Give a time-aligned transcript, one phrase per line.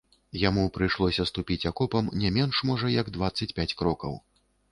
[0.43, 4.13] Яму прыйшлося ступіць акопам не менш, можа, як дваццаць пяць крокаў.